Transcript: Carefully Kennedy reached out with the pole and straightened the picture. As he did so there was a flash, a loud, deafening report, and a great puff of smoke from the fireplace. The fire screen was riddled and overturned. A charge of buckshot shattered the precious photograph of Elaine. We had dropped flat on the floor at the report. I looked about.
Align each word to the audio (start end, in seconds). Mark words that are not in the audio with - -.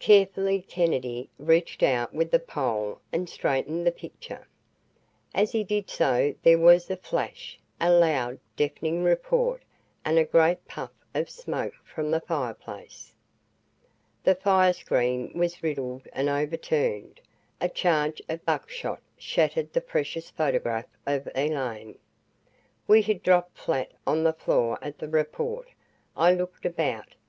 Carefully 0.00 0.62
Kennedy 0.62 1.30
reached 1.38 1.84
out 1.84 2.12
with 2.12 2.32
the 2.32 2.40
pole 2.40 2.98
and 3.12 3.28
straightened 3.30 3.86
the 3.86 3.92
picture. 3.92 4.48
As 5.32 5.52
he 5.52 5.62
did 5.62 5.88
so 5.88 6.34
there 6.42 6.58
was 6.58 6.90
a 6.90 6.96
flash, 6.96 7.56
a 7.80 7.88
loud, 7.88 8.40
deafening 8.56 9.04
report, 9.04 9.62
and 10.04 10.18
a 10.18 10.24
great 10.24 10.66
puff 10.66 10.90
of 11.14 11.30
smoke 11.30 11.74
from 11.84 12.10
the 12.10 12.18
fireplace. 12.20 13.14
The 14.24 14.34
fire 14.34 14.72
screen 14.72 15.30
was 15.38 15.62
riddled 15.62 16.08
and 16.14 16.28
overturned. 16.28 17.20
A 17.60 17.68
charge 17.68 18.20
of 18.28 18.44
buckshot 18.44 19.00
shattered 19.18 19.72
the 19.72 19.80
precious 19.80 20.30
photograph 20.30 20.86
of 21.06 21.28
Elaine. 21.36 21.96
We 22.88 23.02
had 23.02 23.22
dropped 23.22 23.56
flat 23.56 23.92
on 24.04 24.24
the 24.24 24.32
floor 24.32 24.80
at 24.82 24.98
the 24.98 25.08
report. 25.08 25.68
I 26.16 26.34
looked 26.34 26.66
about. 26.66 27.14